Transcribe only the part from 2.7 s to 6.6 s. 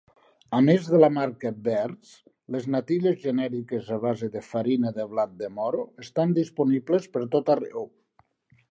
natilles genèriques a base de farina de blat de moro estan